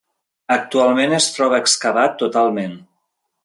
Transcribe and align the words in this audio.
Actualment 0.55 1.13
es 1.19 1.29
troba 1.35 1.61
excavat 1.65 2.19
totalment. 2.25 2.77